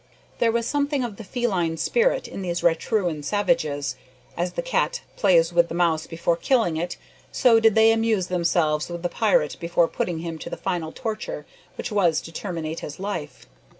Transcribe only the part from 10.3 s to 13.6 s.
to the final torture which was to terminate his life.